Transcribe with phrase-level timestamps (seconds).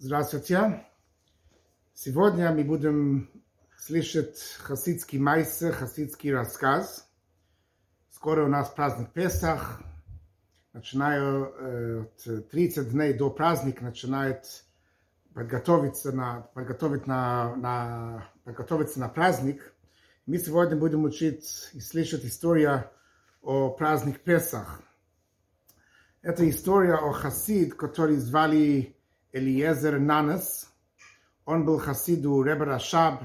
[0.00, 0.86] Здравствуйте.
[1.92, 3.28] Сегодня мы будем
[3.76, 7.10] слышать хасидский майсер, хасидский рассказ.
[8.08, 9.82] Скоро у нас праздник Песах.
[10.72, 14.64] Начинаю э, от 30 дней до праздника начинает
[15.34, 19.74] подготовиться на, подготовить на, на, подготовиться на праздник.
[20.26, 22.88] Мы сегодня будем учить и слышать историю
[23.42, 24.80] о праздник Песах.
[26.22, 28.94] Это история о хасид, который звали
[29.32, 30.68] Элиезер Нанес.
[31.44, 33.22] Он был хасиду Ребе Рашаб,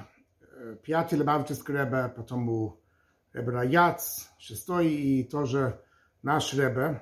[0.83, 2.81] пятый Лебавический Ребе, потом у
[3.33, 5.81] Ребе Раяц, шестой и тоже
[6.21, 7.01] наш Ребе.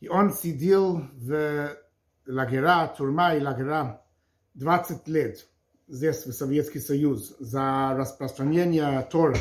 [0.00, 1.76] И он сидел в
[2.26, 4.04] лагера, турма и лагера
[4.54, 5.48] 20 лет
[5.88, 9.36] здесь, в Советский Союз, за распространение Тора.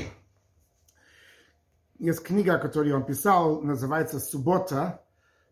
[2.00, 5.04] Есть книга, которую он писал, называется «Суббота»,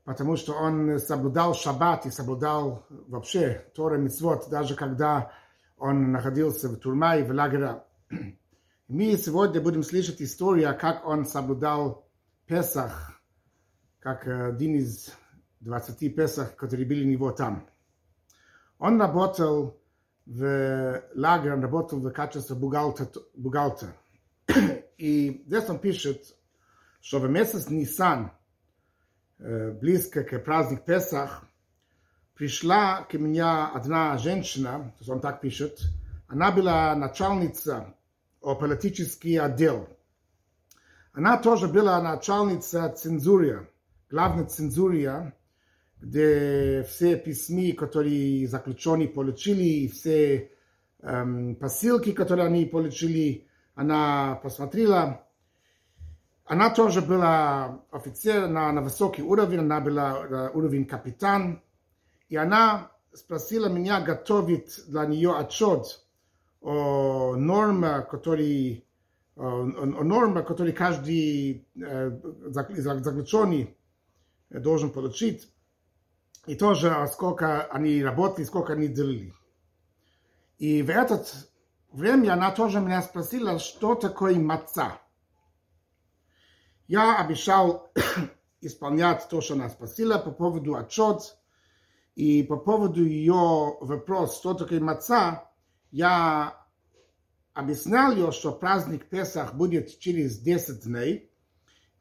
[0.05, 5.31] потому что он соблюдал шаббат и соблюдал вообще Тора Мицвод, даже когда
[5.77, 7.83] он находился в тюрьме и в лагере.
[8.87, 12.07] Мы сегодня будем слышать историю, как он соблюдал
[12.45, 13.19] Песах,
[13.99, 15.11] как один из
[15.61, 17.67] 20 Песах, которые были у него там.
[18.77, 19.81] Он работал
[20.27, 23.95] в лагере, он работал в качестве бухгалтера.
[24.97, 26.35] И здесь он пишет,
[27.01, 28.31] что в месяц Нисан–
[29.37, 31.45] близко к праздник Песах,
[32.35, 35.79] пришла ко мне одна женщина, он так пишет,
[36.27, 37.93] она была начальница
[38.41, 39.87] политический отдел.
[41.13, 43.69] Она тоже была начальница цензуры,
[44.09, 45.33] главной цензуры,
[46.01, 50.51] где все письма, которые заключенные получили, все
[51.01, 55.24] эм, посылки, которые они получили, она посмотрела,
[56.45, 61.61] она тоже была офицер на, на высокий уровень, она была уровень капитан,
[62.29, 66.05] и она спросила меня готовить для нее отчет
[66.61, 67.33] о
[69.37, 71.67] о, о норме, который каждый
[72.45, 73.75] заключенный
[74.49, 75.51] должен получить,
[76.45, 79.33] и тоже сколько они работали, сколько они делали.
[80.59, 81.25] И в это
[81.91, 84.99] время она тоже меня спросила, что такое маца.
[86.87, 87.91] Я обещал
[88.61, 91.37] исполнять то, что она спросила по поводу отчет
[92.15, 95.49] и по поводу ее вопрос, что такое маца,
[95.91, 96.65] я
[97.53, 101.31] объяснял ее, что праздник Песах будет через 10 дней,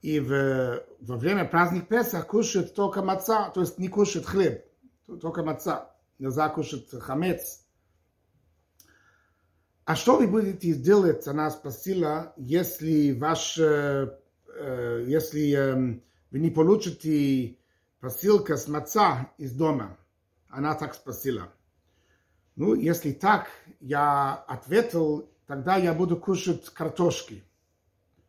[0.03, 4.65] и в, во время праздника Песах кушают только маца, то есть не кушают хлеб,
[5.21, 5.91] только маца.
[6.19, 7.65] Нельзя кушать хамец.
[9.85, 13.59] А что вы будете делать, она спросила, если ваш
[14.57, 17.59] Э, если эм, вы не получите
[18.01, 19.97] посылка с маца из дома,
[20.49, 21.53] она так спросила.
[22.57, 23.49] Ну, если так,
[23.81, 27.43] я ответил, тогда я буду кушать картошки.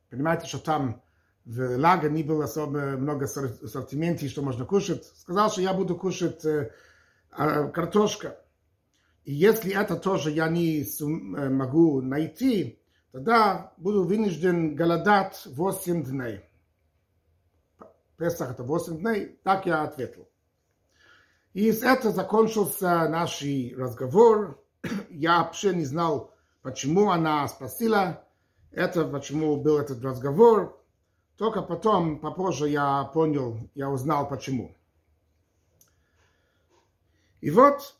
[0.09, 1.02] Понимаете, что там
[1.46, 5.06] в лагере не было особо много ассортиментов, что можно кушать.
[5.16, 6.72] Сказал, что я буду кушать э,
[7.38, 8.40] э, картошка.
[9.25, 12.80] И если это тоже я не э, могу найти,
[13.16, 16.42] тогда буду вынужден голодать 8 дней.
[18.18, 20.28] Песах это 8 дней, так я ответил.
[21.53, 23.42] И с этого закончился наш
[23.78, 24.62] разговор.
[25.09, 28.22] Я вообще не знал, почему она спросила
[28.72, 30.78] это, почему был этот разговор.
[31.38, 34.76] Только потом, попозже я понял, я узнал почему.
[37.40, 37.96] И вот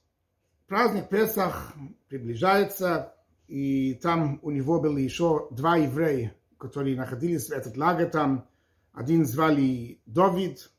[0.68, 1.74] праздник Песах
[2.10, 3.15] приближается,
[3.48, 8.48] и там у него были еще два еврея, которые находились в этот лагерь там.
[8.94, 10.72] Один звали Давид,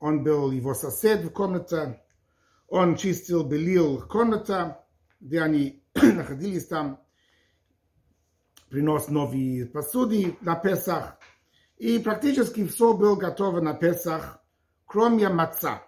[0.00, 2.02] он был его сосед в комнате,
[2.68, 4.84] он чистил, белил комната,
[5.20, 7.00] где они находились там,
[8.68, 11.18] принос новые посуды на Песах,
[11.78, 14.42] и практически все было готово на Песах,
[14.84, 15.82] кроме маца,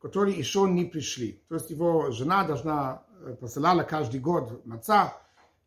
[0.00, 1.44] которые еще не пришли.
[1.48, 3.04] То есть его жена должна
[3.40, 5.14] посылала каждый год маца,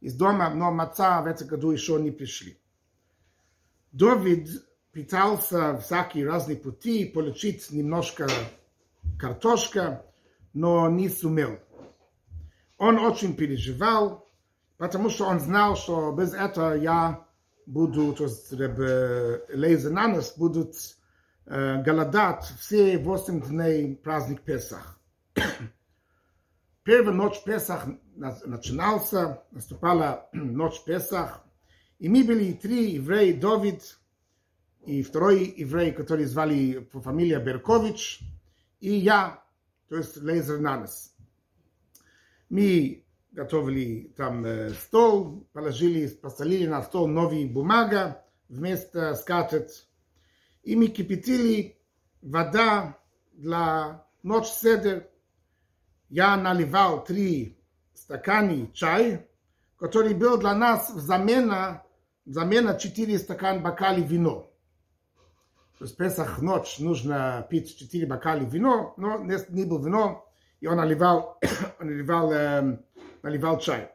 [0.06, 2.62] из дома, но маца в этом году еще не пришли.
[3.92, 4.48] Давид
[4.94, 8.28] пытался всякие разные пути получить немножко
[9.20, 10.06] картошка,
[10.54, 11.58] но не сумел.
[12.78, 14.30] Он очень переживал,
[14.78, 17.26] потому что он знал, что без этого я
[17.66, 20.76] буду, то есть Лейза Нанес будут
[21.48, 25.00] э, голодать все восемь дней праздник Песах.
[26.84, 31.44] Первая ночь Песах начинался, наступала ночь Песах,
[32.00, 33.98] и мы были три евреи, Давид,
[34.86, 38.20] и второй еврей, который звали по фамилии Беркович,
[38.80, 39.44] и я,
[39.90, 41.14] то есть Лейзер Нанес.
[42.50, 49.88] Мы готовили там стол, положили, поставили на стол новый бумага вместо скатерть.
[50.64, 51.78] И мы кипятили
[52.22, 52.98] вода
[53.34, 55.10] для ночь седер.
[56.10, 57.60] Я наливал три
[58.06, 59.28] стакана чай,
[59.78, 61.84] который был для нас замена,
[62.26, 64.52] замена 4 стакана бокали вино.
[65.80, 70.78] То есть Песах ночь нужно пить 4 бокали вино, но не было вино, и он
[70.78, 71.40] наливал,
[71.80, 72.78] он наливал, э,
[73.24, 73.92] наливал чай.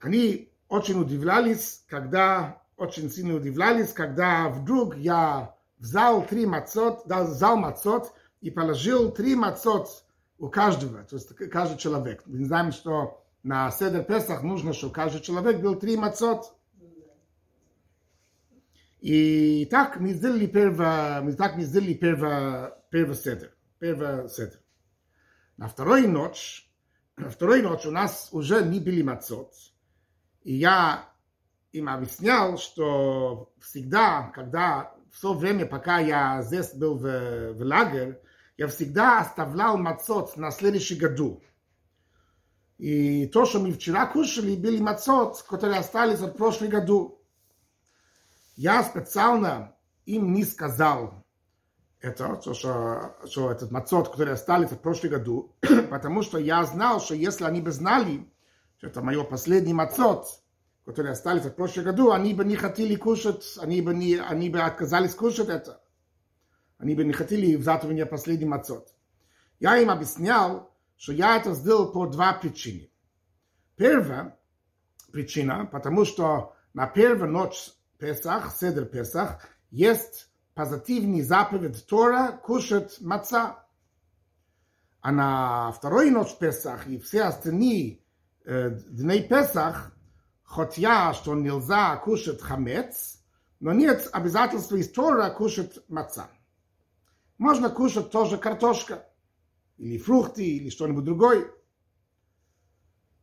[0.00, 7.58] Они очень удивлялись, когда, очень сильно удивлялись, когда вдруг я взял три мацот, дал, взял
[7.58, 10.07] мацот и положил три мацот
[10.38, 12.22] у каждого, то есть каждый человек.
[12.26, 16.54] Мы знаем, что на Седер Песах нужно, чтобы каждый человек был три мацот.
[19.00, 24.58] И так мы сделали первое, мы так мы сделали первое, первое седер, первое седер.
[25.56, 26.68] На второй ночь,
[27.16, 29.52] на второй ночь у нас уже не были мацот.
[30.42, 31.08] И я
[31.70, 38.20] им объяснял, что всегда, когда все то время, пока я здесь был в, в лагерь,
[38.58, 41.42] я всегда оставлял мацот на следующий году.
[42.76, 47.22] И то, что мы вчера кушали, были мацот, которые остались от прошлого году.
[48.56, 49.76] Я специально
[50.06, 51.24] им не сказал
[52.00, 55.56] это, то, что, что этот мацот, который остались от прошлого году,
[55.90, 58.28] потому что я знал, что если они бы знали,
[58.78, 60.26] что это мое последний мацот,
[60.84, 64.60] который остались от прошлого году, они бы не хотели кушать, они бы, не, они бы
[64.60, 65.80] отказались кушать это.
[66.78, 68.94] Они бы не хотели меня последний мацот.
[69.58, 72.90] Я им объяснял, что я это сделал по два причины.
[73.76, 74.38] Первая
[75.12, 83.64] причина, потому что на первую ночь Песах, Седер Песах, есть позитивный заповедь Тора кушать маца.
[85.00, 88.00] А на второй ночь Песах и все остальные
[88.44, 89.92] э, дней Песах,
[90.44, 93.20] хотя что нельзя кушать хамец,
[93.58, 96.28] но нет обязательства из Тора кушать маца.
[97.38, 99.08] Можно кушать тоже картошка,
[99.76, 101.48] или фрукты, или что-нибудь другое.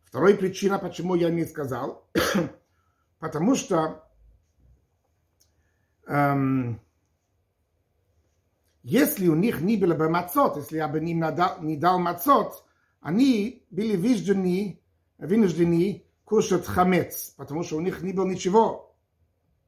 [0.06, 2.10] Вторая причина, почему я не сказал,
[3.20, 4.10] потому что
[6.08, 6.80] эм,
[8.84, 11.22] если у них не было бы мацот, если я бы им
[11.62, 12.64] не дал мацот,
[13.02, 14.82] они были вынуждены,
[15.18, 18.96] вынуждены кушать хамец, потому что у них не было ничего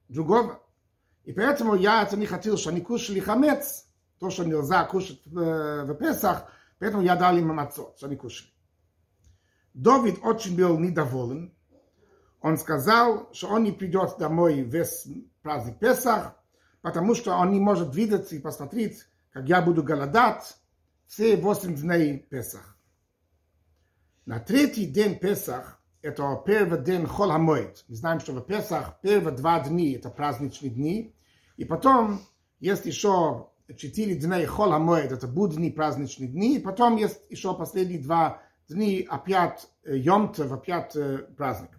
[0.07, 0.63] другого.
[1.25, 3.86] И поэтому я это не хотел, что они кушали хамец,
[4.19, 8.51] то, что нельзя кушать в, Песах, поэтому я дал им мацот, что они кушали.
[9.73, 11.53] Давид очень был недоволен.
[12.41, 15.07] Он сказал, что он не придет домой весь
[15.41, 16.35] праздник Песах,
[16.81, 20.57] потому что он не может видеть и посмотреть, как я буду голодать
[21.05, 22.77] все восемь дней Песах.
[24.25, 27.85] На третий день Песах, это первый день Хол Хамоид.
[27.87, 31.15] Мы знаем, что в Песах первые два дни это праздничные дни,
[31.55, 32.21] и потом
[32.59, 37.99] есть еще четыре дня Хол Хамоид, это будни, праздничные дни, и потом есть еще последние
[37.99, 40.95] два дни, опять Йомтов, опять
[41.35, 41.71] праздник.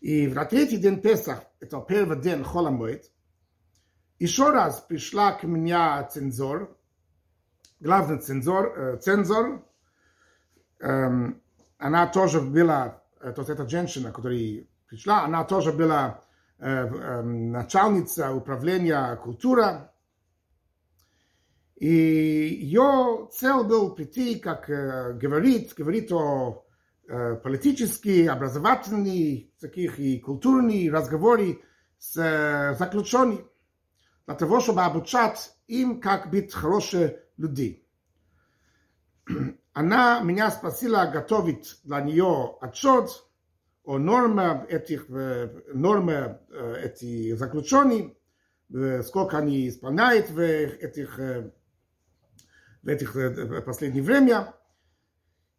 [0.00, 3.10] И в третий день Песах, это первый день Хол Хамоид,
[4.18, 5.78] еще раз пришла к мне
[6.10, 6.76] цензор,
[7.80, 9.66] главный цензор, цензор,
[10.80, 11.42] эм,
[11.78, 16.20] она тоже была, то есть эта женщина, которая пришла, она тоже была
[16.58, 19.90] э, э, начальница управления культуры,
[21.84, 26.64] и ее цель был прийти, как э, говорит, говорит о
[27.06, 31.60] э, политических, образовательных, таких и культурных разговоры
[31.98, 33.44] с э, заключенными,
[34.24, 37.86] для того, чтобы обучать им, как быть хорошие люди.
[39.74, 43.10] Она меня спросила готовить для нее отчет
[43.84, 46.38] о норме этих, норме
[46.82, 48.12] этих заключенных,
[49.02, 51.20] сколько они исполняют в этих
[52.84, 54.54] в этих э, последнее время,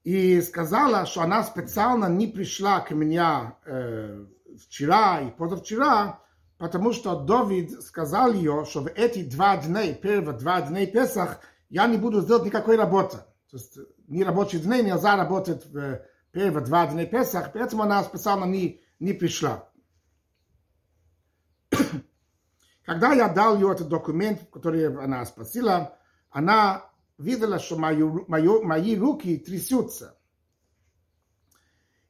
[0.03, 4.25] и сказала, что она специально не пришла к мне э,
[4.61, 6.19] вчера и позавчера,
[6.57, 11.39] потому что Давид сказал ее, что в эти два дня, первые два дня Песах,
[11.69, 13.17] я не буду делать никакой работы.
[13.49, 16.01] То есть не рабочие дни нельзя работать в
[16.31, 19.67] первые два дня Песах, поэтому она специально не, не пришла.
[22.85, 25.97] Когда я дал ей этот документ, который она спросила,
[26.29, 26.85] она
[27.17, 30.17] видела, что мою, мою, мои руки трясутся.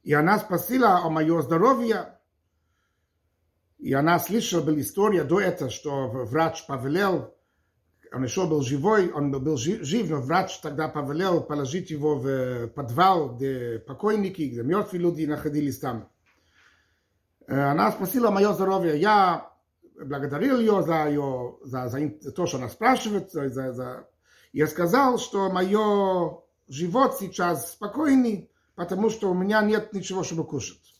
[0.02, 2.18] И она спросила о моем здоровье.
[3.78, 7.36] И она слышала была история до этого, что врач повелел
[8.12, 13.36] он еще был живой, он был жив, но врач тогда повелел положить его в подвал,
[13.36, 16.08] где покойники, где мертвые люди находились там.
[17.46, 18.98] Она спросила мое здоровье.
[18.98, 19.52] Я
[20.00, 23.32] благодарил ее за, ее, за, за то, что она спрашивает.
[23.32, 24.08] За, за...
[24.56, 30.98] Я сказал, что мое живот сейчас спокойный, потому что у меня нет ничего, чтобы кушать.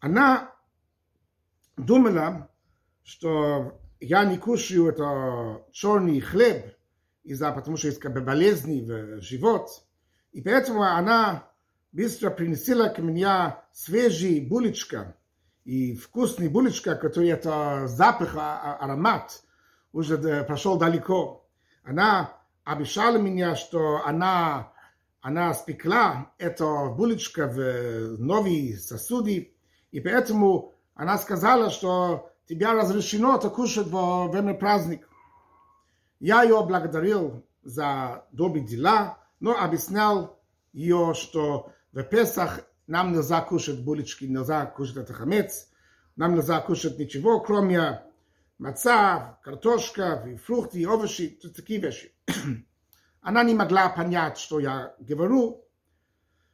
[0.00, 0.50] Она
[1.76, 2.48] думала,
[3.02, 6.74] что я не кушаю это черный хлеб,
[7.22, 9.68] из-за потому что есть как бы болезни в живот.
[10.32, 11.50] И поэтому она
[11.92, 15.18] быстро принесла к мне свежий булочка
[15.64, 19.42] и вкусный булочка, который это запах, аромат,
[19.92, 21.44] уже прошел далеко.
[21.88, 24.72] Она обещала меня, что она,
[25.22, 29.54] она спекла эту булочку в новые сосуды,
[29.90, 35.08] и поэтому она сказала, что тебя разрешено это кушать во время праздника.
[36.20, 40.38] Я ее благодарил за добрые дела, но объяснял
[40.74, 45.70] ее, что в Песах нам нельзя кушать булочки, нельзя кушать это хамец,
[46.16, 48.02] нам нельзя кушать ничего, кроме
[50.26, 52.12] и фрукты, и овощи, такие вещи.
[53.20, 55.64] Она не могла понять, что я говорю.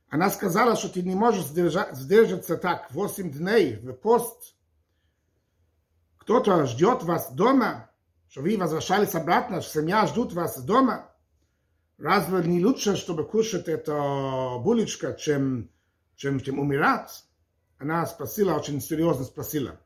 [0.09, 4.55] Она сказала, что ты не можешь сдержаться так 8 дней в пост.
[6.19, 7.91] Кто-то ждет вас дома,
[8.29, 11.11] что вы возвращались обратно, что семья ждут вас дома.
[11.99, 15.71] Разве не лучше, чтобы кушать это булочка, чем,
[16.17, 17.25] чем, чем умирать?
[17.79, 19.79] Она спросила, очень серьезно спросила.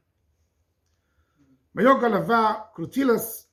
[1.74, 3.48] Моя голова крутилась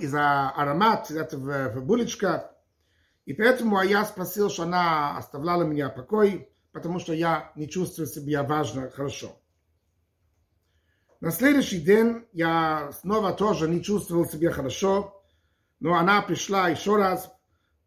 [0.00, 2.54] из-за аромат этого булочка,
[3.26, 8.42] и поэтому я спросил, что она оставляла меня покой, потому что я не чувствую себя
[8.42, 9.36] важно, хорошо.
[11.20, 15.22] На следующий день я снова тоже не чувствовал себя хорошо,
[15.80, 17.30] но она пришла еще раз,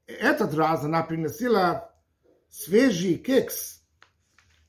[0.05, 1.93] этот раз она приносила
[2.49, 3.83] свежий кекс,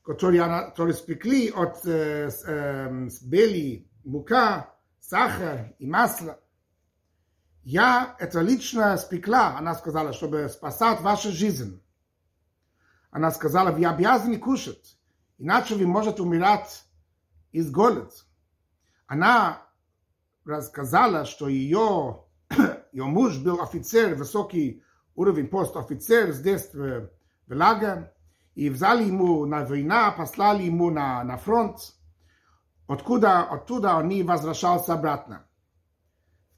[0.01, 4.72] который, она, который спекли от э, э, бели, мука,
[5.03, 6.39] сахар и масло.
[7.63, 11.81] Я это лично спекла, она сказала, чтобы спасать вашу жизнь.
[13.11, 14.97] Она сказала, вы обязаны кушать,
[15.37, 16.85] иначе вы можете умирать
[17.51, 18.11] из голода.
[19.05, 19.61] Она
[20.45, 22.23] рассказала, что ее,
[22.91, 24.83] ее муж был офицер высокий
[25.15, 27.09] уровень пост-офицер здесь в,
[27.47, 28.13] в Лага,
[28.55, 31.93] и взяли ему на война, послали ему на, на фронт,
[32.87, 35.45] откуда, оттуда он не возвращался обратно.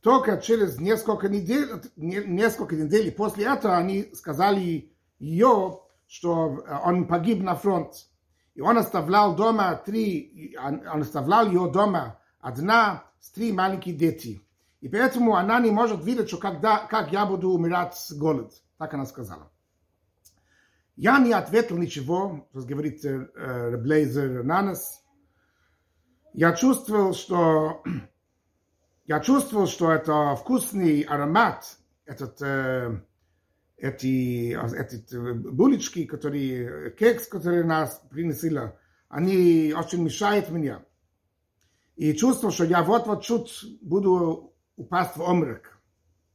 [0.02, 7.56] Только через несколько недель, несколько недель после этого они сказали ее, что он погиб на
[7.56, 7.94] фронт.
[8.54, 14.42] И он оставлял дома три, он оставлял ее дома одна с три маленькие дети.
[14.82, 18.54] И поэтому она не может видеть, что когда, как я буду умирать с голод.
[18.78, 19.52] Так она сказала.
[20.96, 23.28] Я не ответил ничего, говорит э,
[23.72, 25.02] Реблейзер Нанес.
[26.38, 27.82] Я чувствовал, что
[29.06, 33.02] я чувствовал, что это вкусный аромат, этот, э,
[33.78, 38.74] эти, эти э, булочки, которые, кекс, которые нас принесли,
[39.08, 40.84] они очень мешают мне.
[41.96, 45.80] И чувствовал, что я вот-вот чуть буду упасть в омрак.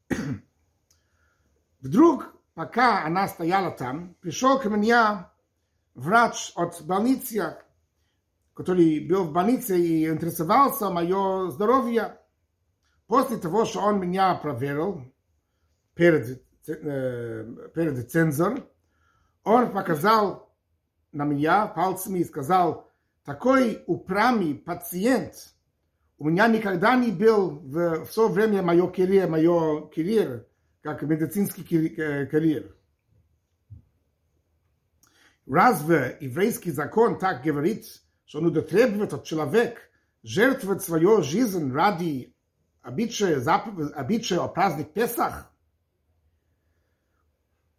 [1.82, 5.26] Вдруг, пока она стояла там, пришел ко мне
[5.92, 7.58] врач от больницы,
[8.60, 12.18] который был в больнице и интересовался мое здоровье.
[13.06, 15.10] После того, что он меня проверил
[15.94, 18.62] перед, э, перед цензор,
[19.44, 20.54] он показал
[21.10, 22.86] на меня пальцами и сказал,
[23.24, 25.54] такой упрямый пациент
[26.18, 30.46] у меня никогда не был в, все время мое карьер, мое карьер,
[30.82, 31.64] как медицинский
[32.26, 32.76] карьер.
[35.46, 37.86] Разве еврейский закон так говорит,
[38.29, 39.81] что нужно требовать от человека
[40.23, 42.35] жертвовать свою жизнь ради
[42.81, 43.43] обычая,
[43.95, 45.51] обычая о праздник Песах?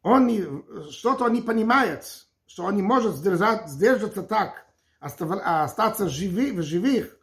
[0.03, 4.67] Он что-то он не понимает, что он не может сдержать, сдержаться так,
[5.01, 7.19] остаться живи, в живых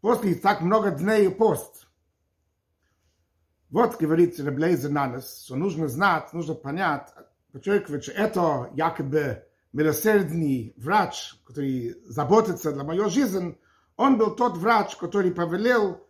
[0.00, 1.86] после так много дней пост.
[3.70, 7.12] Вот говорит Реблейзер Нанес, что нужно знать, нужно понять,
[7.52, 13.57] подчеркивать, что это якобы милосердный врач, который заботится для моей жизни,
[13.95, 16.07] он был тот врач, который повелел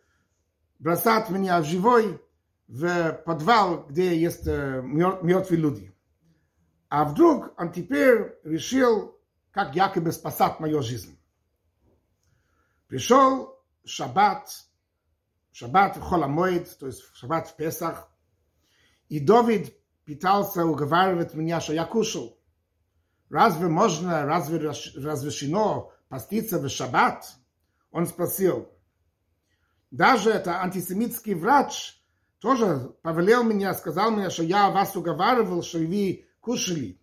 [0.80, 2.22] бросать меня живой
[2.68, 5.96] в подвал, где есть мертвые люди.
[6.88, 9.20] А вдруг он теперь решил,
[9.52, 11.20] как якобы спасать мою жизнь.
[12.88, 14.50] Пришел шаббат,
[15.52, 18.10] шаббат в Холомоид, то есть шаббат в Песах.
[19.10, 19.76] И Давид
[20.06, 22.39] пытался уговаривать меня, что я кушал.
[23.30, 27.26] Разве можно, разве разрешено поститься в шаббат?
[27.92, 28.70] Он спросил.
[29.92, 32.00] Даже это антисемитский врач
[32.40, 37.02] тоже повелел меня, сказал мне, что я вас уговаривал, что вы кушали.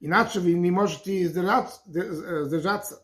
[0.00, 3.02] Иначе вы не можете сдержаться.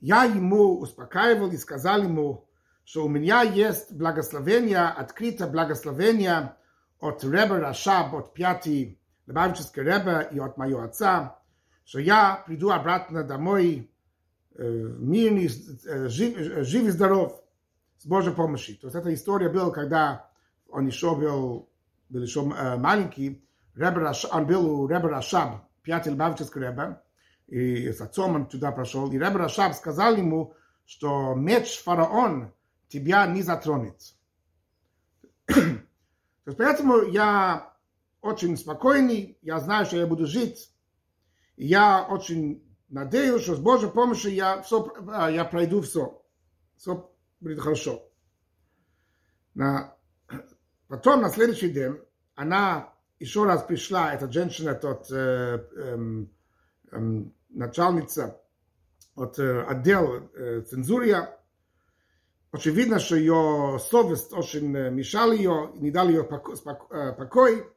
[0.00, 2.48] Я ему успокаивал и сказал ему,
[2.84, 6.56] что у меня есть благословение, открытое благословение
[7.00, 11.38] от Реба Рашаб, от пятый Любавической Ребе и от моего отца,
[11.84, 13.90] что я приду обратно домой
[14.56, 17.42] мирный, жив, жив и здоров,
[17.98, 18.76] с Божьей помощью.
[18.78, 20.30] То есть эта история была, когда
[20.68, 21.68] он еще был,
[22.08, 27.00] был еще маленький, Ребе он был у Ребе Рашаб, пятый Любавический Ребе,
[27.48, 30.54] и с отцом он туда прошел, и Ребе Рашаб сказал ему,
[30.86, 32.52] что меч фараон
[32.88, 33.96] тебя не затронет.
[35.46, 35.54] То
[36.46, 37.73] есть поэтому я
[38.24, 40.72] очень спокойный, я знаю, что я буду жить,
[41.56, 44.90] я очень надеюсь, что с Божьей помощью я, все,
[45.30, 46.22] я пройду все.
[46.76, 48.02] Все будет хорошо.
[49.52, 49.94] На,
[50.88, 52.00] потом, на следующий день,
[52.34, 56.24] она еще раз пришла, эта женщина, тот э, э,
[56.92, 58.40] э, начальница
[59.14, 61.38] от э, отдела э, цензурия.
[62.52, 67.74] Очевидно, что ее совесть очень мешала ее, не дал ее покой.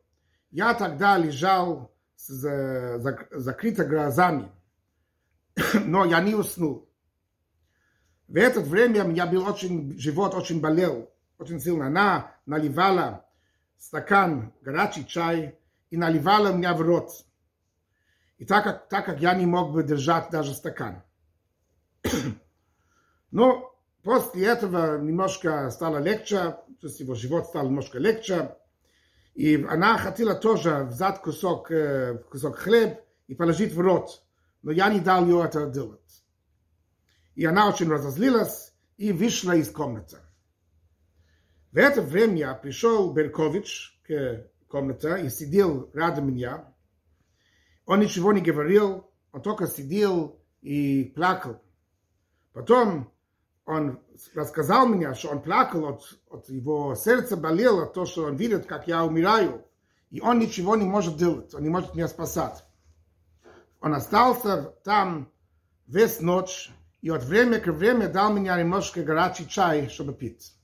[0.50, 4.51] Я тогда лежал с закрытыми глазами,
[5.86, 6.89] но я не уснул.
[8.27, 11.88] В это время у меня был очень, живот очень болел, очень сильно.
[11.88, 13.25] Она наливала
[13.77, 15.58] стакан горячий чай
[15.89, 17.12] и наливала меня в рот.
[18.38, 21.04] И так как, так как я не мог бы держать даже стакан.
[23.32, 28.56] Но после этого немножко стало легче, то есть его живот стал немножко легче.
[29.37, 31.71] И она хотела тоже взять кусок,
[32.31, 34.23] кусок хлеб и положить в рот.
[34.62, 36.25] Но я не дал ее это делать.
[37.35, 40.19] И она очень разозлилась и вышла из комнаты.
[41.73, 46.73] В это время пришел Беркович к комнате и сидел рядом меня.
[47.87, 51.63] Он ничего не говорил, он только сидел и плакал.
[52.52, 53.13] Потом
[53.68, 54.00] он
[54.34, 58.88] рассказал мне, что он плакал, от, от его сердца болело то, что он видит, как
[58.88, 59.66] я умираю.
[60.10, 62.64] И он ничего не может делать, он не может меня спасать.
[63.82, 65.30] Он остался там
[65.86, 70.56] весь ночь, и от времени к времени дал мне немножко горячий чай, чтобы пить.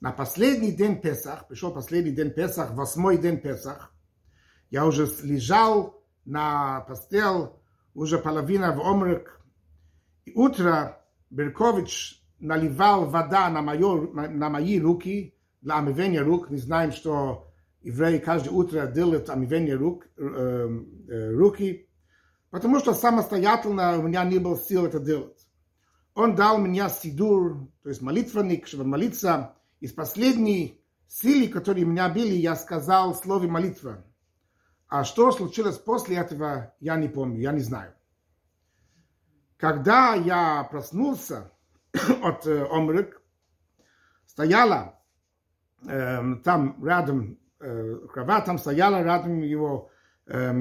[0.00, 3.94] На последний день Песах, пришел последний день Песах, восьмой день Песах,
[4.68, 7.48] я уже лежал на постель,
[7.94, 9.40] уже половина в омрак.
[10.26, 11.01] И утро
[11.32, 16.50] Беркович наливал вода на, мое, на мои руки для омывания рук.
[16.50, 17.48] Мы знаем, что
[17.80, 21.88] евреи каждое утро делают омывание рук, э, э, руки
[22.52, 25.48] потому что самостоятельно у меня не было сил это делать.
[26.14, 29.56] Он дал мне сидур, то есть молитвенник, чтобы молиться.
[29.80, 34.04] Из последней силы, которые у меня были, я сказал слово молитва.
[34.86, 37.94] А что случилось после этого, я не помню, я не знаю.
[39.62, 41.52] Когда я проснулся
[42.24, 43.22] от э, омрык,
[44.26, 45.00] стояла
[45.86, 49.88] э, там рядом э, кровать, там стояла рядом его
[50.26, 50.52] э,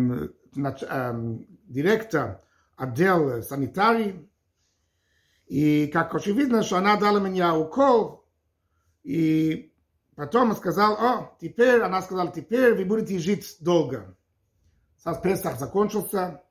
[0.53, 2.43] директор
[2.75, 4.29] отдел санитарий.
[5.47, 8.29] И как очевидно, что она дала мне укол,
[9.01, 9.73] и
[10.15, 14.15] потом сказал, о, теперь, она сказала, теперь вы будете жить долго.
[14.99, 16.43] Сейчас Песах закончился.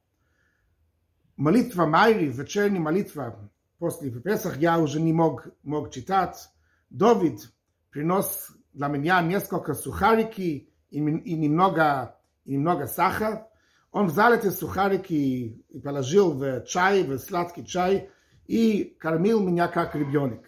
[1.40, 6.50] Молитва Майри, вечерняя молитва после Песах, я уже не мог, мог читать.
[6.90, 7.50] Давид
[7.88, 13.48] принес для меня несколько сухарики и, и немного, и немного сахара.
[13.90, 18.10] Он взял эти сухарики и положил в чай, в сладкий чай,
[18.46, 20.44] и кормил меня как ребенок.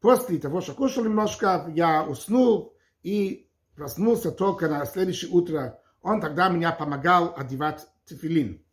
[0.00, 5.82] После того, что кушал немножко, я уснул и проснулся только на следующее утро.
[6.02, 8.63] Он тогда меня помогал одевать тефилин.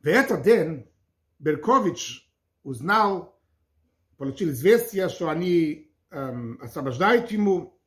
[0.00, 0.90] В этот день
[1.38, 2.30] Беркович
[2.62, 3.40] узнал,
[4.16, 7.78] получил известие, что они эм, освобождают ему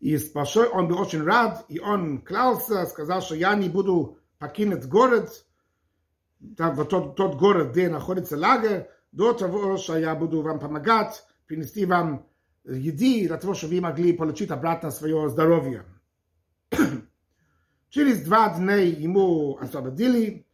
[0.00, 4.86] и большой, он был очень рад, и он клялся, сказал, что я не буду покинуть
[4.86, 5.44] город,
[6.56, 11.24] там, вот тот, тот город, где находится лагерь, до того, что я буду вам помогать,
[11.46, 12.28] принести вам
[12.64, 15.84] еды, для того, чтобы вы могли получить обратно свое здоровье.
[17.90, 20.46] Через два дня ему освободили,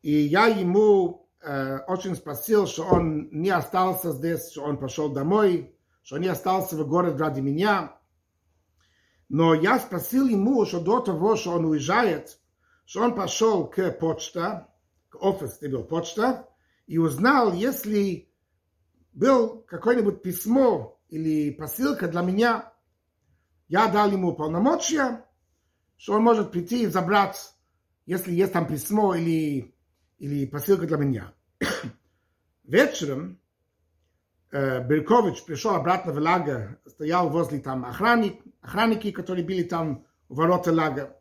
[0.00, 5.76] и я ему э, очень спросил, что он не остался здесь, что он пошел домой,
[6.02, 7.98] что не остался в город ради меня.
[9.28, 12.38] Но я спросил ему, что до того, что он уезжает,
[12.86, 14.66] что он пошел к почте,
[15.10, 16.48] к офис, где был почта,
[16.86, 18.32] и узнал, если
[19.12, 22.72] был какое-нибудь письмо или посылка для меня,
[23.68, 25.24] я дал ему полномочия,
[26.02, 27.54] что он может прийти и забрать,
[28.06, 29.72] если есть там письмо или,
[30.18, 31.32] или посылка для меня.
[32.64, 33.38] Вечером
[34.50, 40.38] э, Беркович пришел обратно в лагерь, стоял возле там охранник, охранники, которые были там в
[40.38, 41.16] ворота лагеря.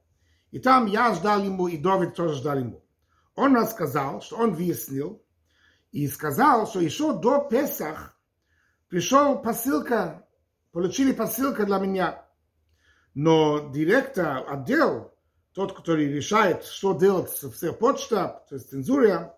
[0.50, 2.84] И там я ждал ему, и Довид тоже ждал ему.
[3.36, 5.24] Он рассказал, что он выяснил,
[5.92, 8.20] и сказал, что еще до Песах
[8.88, 10.28] пришел посылка,
[10.72, 12.31] получили посылка для меня.
[13.14, 15.14] Но директор отдел,
[15.54, 19.38] тот, который решает, что делать всей почта, то есть цензура,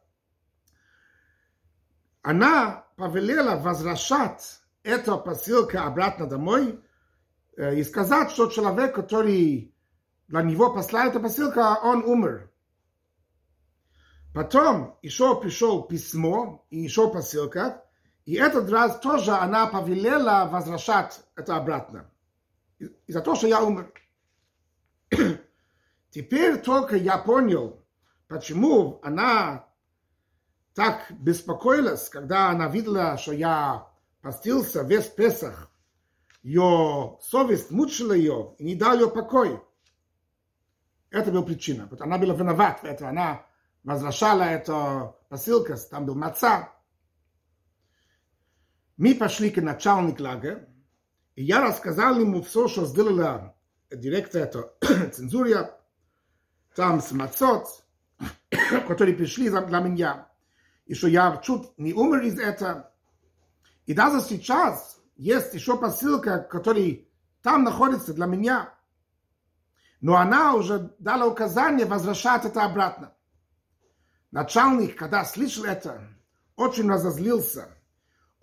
[2.21, 6.79] она повелела возвращать эту посылку обратно домой
[7.57, 9.73] э, и сказать, что человек, который
[10.27, 12.51] для него послал эту посылку, он умер.
[14.33, 17.83] Потом еще пришел письмо и еще посылка,
[18.25, 22.09] и этот раз тоже она повелела возвращать это обратно.
[22.79, 23.91] Из-за того, что я умер.
[26.09, 27.83] Теперь только я понял,
[28.27, 29.67] почему она
[30.73, 33.87] так беспокоилась, когда она видела, что я
[34.21, 35.71] постился весь Песах.
[36.41, 39.61] Ее совесть мучила ее и не дала ее покой.
[41.09, 41.87] Это была причина.
[41.99, 43.07] Она была виновата в этом.
[43.07, 43.45] Она
[43.83, 46.69] возвращала эту посылку, там был маца.
[48.97, 50.67] Мы пошли к начальнику лагеря,
[51.35, 53.55] и я рассказал ему все, что сделала
[53.89, 55.79] директор это цензура,
[56.75, 57.67] там с мацот,
[58.87, 60.29] которые пришли для меня,
[60.85, 62.91] и что я чуть не умер из этого.
[63.85, 66.99] И даже сейчас есть еще посылка, которая
[67.41, 68.73] там находится для меня,
[70.01, 73.15] но она уже дала указание возвращать это обратно.
[74.31, 76.09] Начальник, когда слышал это,
[76.55, 77.72] очень разозлился.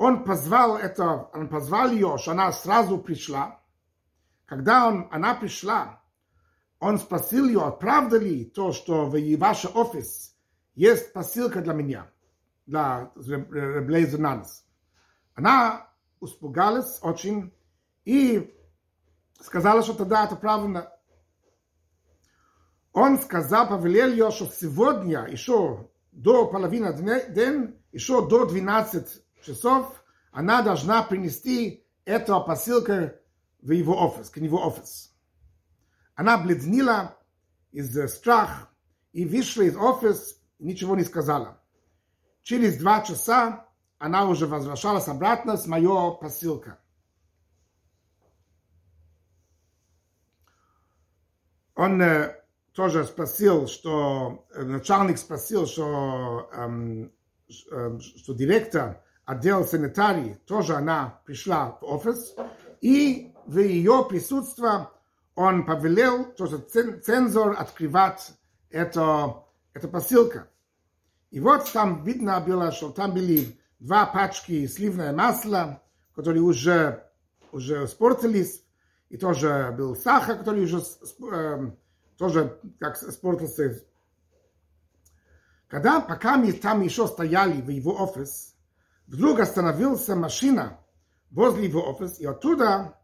[0.01, 3.61] Он позвал это, он позвал ее, что она сразу пришла.
[4.47, 6.01] Когда он, она пришла,
[6.79, 10.35] он спросил ее, правда ли то, что в ваш офис
[10.75, 12.11] есть посылка для меня,
[12.65, 14.65] для Блейзенанс.
[15.35, 15.91] Она
[16.23, 17.53] испугалась очень
[18.07, 18.59] и
[19.39, 20.91] сказала, что тогда это правильно.
[22.95, 30.63] Он сказал, повелел ее, что сегодня еще до половины дня, еще до 12 часов, она
[30.63, 33.13] должна принести эту посылку
[33.61, 35.15] в его офис, к него офис.
[36.15, 37.17] Она бледнила
[37.73, 38.69] из страха
[39.13, 41.61] и вышла из офиса ничего не сказала.
[42.43, 43.67] Через два часа
[43.99, 46.75] она уже возвращалась обратно с моей посылкой.
[51.75, 52.03] Он
[52.73, 57.13] тоже спросил, что начальник спросил, что, эм,
[57.49, 62.35] что директор отдел санитарии, тоже она пришла в офис,
[62.81, 64.87] и в ее присутствии
[65.37, 68.33] он повелел, тоже цензор открывать
[68.71, 70.49] это, это посылка.
[71.31, 75.81] И вот там видно было, что там были два пачки сливное масла,
[76.17, 77.09] которые уже,
[77.53, 78.65] уже испортились,
[79.11, 80.83] и тоже был сахар, который уже
[81.33, 81.71] э,
[82.19, 83.81] тоже как испортился.
[85.69, 88.57] Когда, пока мы там еще стояли в его офис,
[89.10, 90.80] вдруг остановилась машина
[91.32, 92.98] возле его офис, и оттуда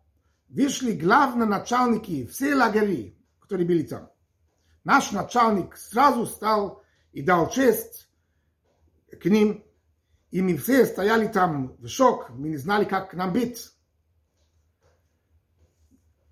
[0.50, 4.10] вышли главные начальники все лагерей, которые были там.
[4.84, 8.10] Наш начальник сразу стал и дал честь
[9.20, 9.64] к ним,
[10.32, 13.72] и мы все стояли там в шок, мы не знали, как нам быть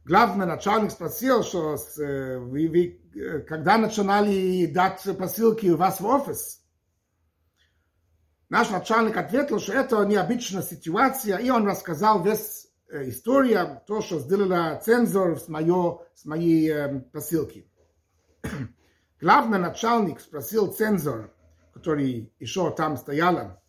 [0.10, 6.62] главный начальник спросил, что вы, вы, когда начинали дать посылки у вас в офис.
[8.49, 14.81] Наш начальник ответил, что это необычная ситуация, и он рассказал весь история, то, что сделала
[14.85, 17.69] цензор с, моей, с моей э, посылки.
[19.21, 21.33] Главный начальник спросил цензор,
[21.73, 23.61] который еще там стоял,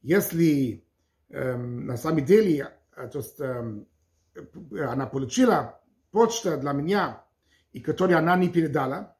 [0.00, 0.84] если
[1.28, 3.84] э, на самом деле то есть, э,
[4.86, 7.24] она получила почта для меня,
[7.72, 9.16] и которую она не передала.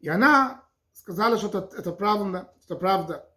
[0.00, 3.28] И она сказала, что это, это правильно, это правда.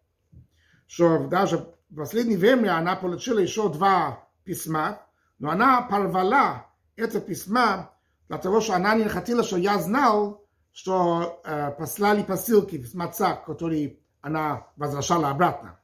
[0.90, 5.00] Что даже в последнее время она получила еще два письма,
[5.38, 7.94] но она порвала это письма
[8.26, 13.36] для того, что она не хотела, что я знал, что э, послали посылки с маца,
[13.36, 15.78] которые она возвращала обратно.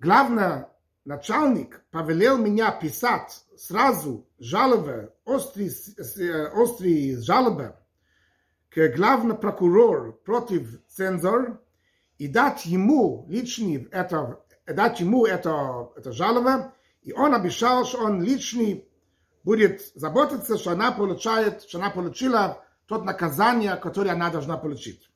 [0.00, 0.66] главный
[1.04, 5.70] начальник повелел меня писать сразу жалобы, острые,
[6.48, 7.76] острые жалобы
[8.70, 11.63] к главный прокурор против цензор
[12.18, 18.22] и дать ему личный это, дать ему это, это жалоба, и он обещал, что он
[18.22, 18.88] личный
[19.42, 25.10] будет заботиться, что она получает, что она получила тот наказание, которое она должна получить.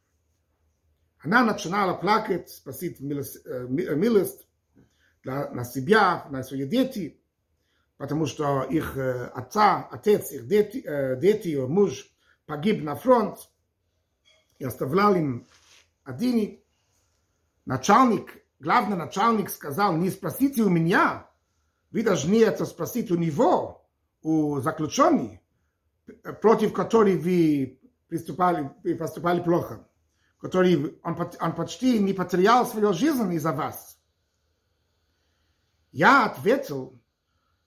[1.20, 4.46] Она начинала плакать, просить милость, милость
[5.22, 7.20] для, на себя, на свои дети,
[7.96, 10.82] потому что их отца, отец, их дети,
[11.20, 12.11] дети, муж
[12.46, 13.38] погиб на фронт
[14.58, 15.48] и оставлял им
[16.04, 16.61] один.
[17.68, 21.28] Начальник, главный начальник сказал, не спросите у меня,
[21.90, 23.87] вы должны это спросить у него,
[24.22, 25.38] у заключенных,
[26.40, 27.78] против которых вы
[28.09, 29.87] приступали, поступали плохо,
[30.40, 34.00] который он, он почти не потерял свою жизнь из-за вас.
[35.92, 36.98] Я ответил,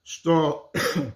[0.02, 0.72] что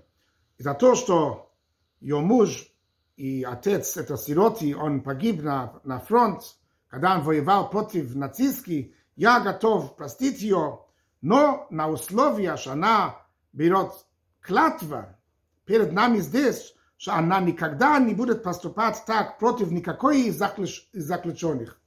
[0.59, 1.53] из-за того, что
[1.99, 2.73] ее муж
[3.17, 6.57] и отец, это сироти, он погиб на, на фронт,
[6.97, 10.81] когда он воевал против нацистских, я готов простить ее,
[11.21, 13.21] но на условие, что она
[13.53, 13.93] берет
[14.41, 15.19] клятва
[15.67, 20.43] перед нами здесь, что она никогда не будет поступать так против никакой из
[20.95, 21.79] заключенных.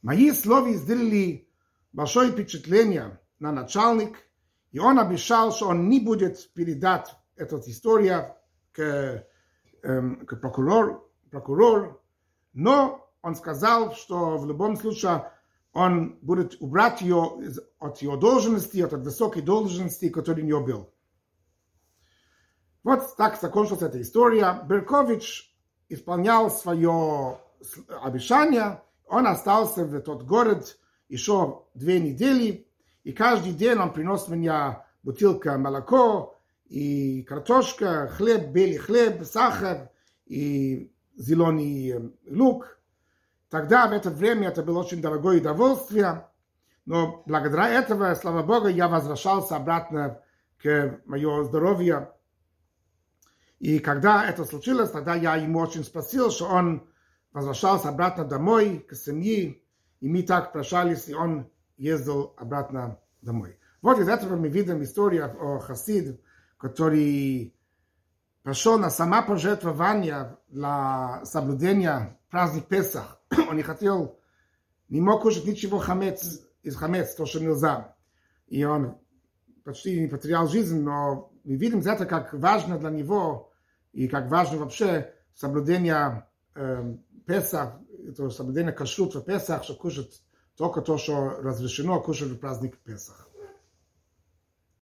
[0.00, 1.46] Мои слова сделали
[1.92, 4.16] большое впечатление на начальник,
[4.70, 8.34] и он обещал, что он не будет передать эту историю
[8.72, 9.26] к,
[9.82, 12.02] эм, к прокурору, прокурор,
[12.54, 15.30] но он сказал, что в любом случае
[15.72, 17.38] он будет убрать ее
[17.78, 20.92] от ее должности, от высокой должности, которая у нее был.
[22.82, 24.60] Вот так закончилась эта история.
[24.68, 25.54] Беркович
[25.88, 27.38] исполнял свое
[28.02, 28.82] обещание.
[29.06, 32.66] Он остался в тот город еще две недели.
[33.04, 39.90] И каждый день он приносит мне бутылка молоко и картошка, хлеб, белый хлеб, сахар
[40.26, 42.78] и зеленый лук.
[43.52, 46.26] Тогда в это время это было очень дорогое удовольствие.
[46.86, 50.22] Но благодаря этого, слава Богу, я возвращался обратно
[50.62, 52.08] к моему здоровью.
[53.58, 56.88] И когда это случилось, тогда я ему очень спросил, что он
[57.34, 59.60] возвращался обратно домой, к семье,
[60.00, 63.58] и мы так прощались, и он ездил обратно домой.
[63.82, 66.22] Вот из этого мы видим историю о Хасид,
[66.56, 67.54] который
[68.42, 73.21] пошел на самопожертвование для соблюдения праздник Песах.
[73.48, 74.18] Он не хотел,
[74.88, 77.96] не мог кушать ничего хамец, из хамец, то, что нельзя.
[78.46, 78.98] И он
[79.64, 83.52] почти не потерял жизнь, но мы видим это как важно для него
[83.92, 90.22] и как важно вообще соблюдение э, Песах, это соблюдение кашрут в Песах, что кушать
[90.56, 93.28] только то, что разрешено кушать в праздник Песах.